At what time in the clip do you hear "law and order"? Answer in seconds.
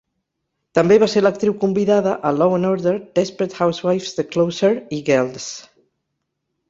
2.39-2.95